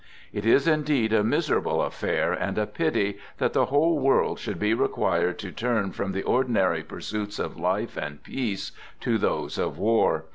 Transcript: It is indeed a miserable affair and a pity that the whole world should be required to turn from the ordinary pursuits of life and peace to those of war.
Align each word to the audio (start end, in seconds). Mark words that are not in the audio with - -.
It 0.33 0.47
is 0.47 0.67
indeed 0.67 1.13
a 1.13 1.23
miserable 1.23 1.79
affair 1.83 2.33
and 2.33 2.57
a 2.57 2.65
pity 2.65 3.19
that 3.37 3.53
the 3.53 3.65
whole 3.67 3.99
world 3.99 4.39
should 4.39 4.57
be 4.57 4.73
required 4.73 5.37
to 5.37 5.51
turn 5.51 5.91
from 5.91 6.11
the 6.11 6.23
ordinary 6.23 6.81
pursuits 6.81 7.37
of 7.37 7.55
life 7.59 7.97
and 7.97 8.23
peace 8.23 8.71
to 9.01 9.19
those 9.19 9.59
of 9.59 9.77
war. 9.77 10.25